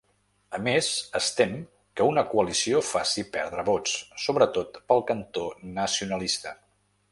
[0.57, 0.87] A més,
[1.19, 1.51] es tem
[1.99, 5.47] que una coalició faci perdre vots, sobretot pel cantó
[5.79, 6.59] nacionalista.